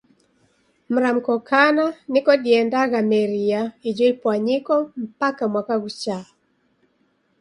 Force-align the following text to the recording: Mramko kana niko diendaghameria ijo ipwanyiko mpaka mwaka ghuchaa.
Mramko 0.93 1.33
kana 1.49 1.85
niko 2.11 2.31
diendaghameria 2.43 3.61
ijo 3.89 4.05
ipwanyiko 4.13 4.73
mpaka 5.07 5.43
mwaka 5.51 5.75
ghuchaa. 5.81 6.25